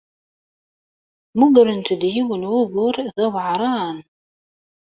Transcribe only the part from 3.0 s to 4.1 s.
d aweɛṛan.